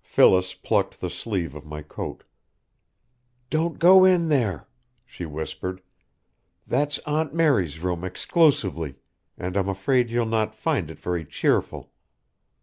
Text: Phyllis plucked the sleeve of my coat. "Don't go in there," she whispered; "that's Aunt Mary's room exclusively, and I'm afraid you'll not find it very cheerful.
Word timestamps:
Phyllis 0.00 0.54
plucked 0.54 1.02
the 1.02 1.10
sleeve 1.10 1.54
of 1.54 1.66
my 1.66 1.82
coat. 1.82 2.24
"Don't 3.50 3.78
go 3.78 4.06
in 4.06 4.28
there," 4.28 4.66
she 5.04 5.26
whispered; 5.26 5.82
"that's 6.66 6.96
Aunt 7.00 7.34
Mary's 7.34 7.78
room 7.80 8.02
exclusively, 8.02 8.94
and 9.36 9.54
I'm 9.54 9.68
afraid 9.68 10.08
you'll 10.08 10.24
not 10.24 10.54
find 10.54 10.90
it 10.90 10.98
very 10.98 11.26
cheerful. 11.26 11.92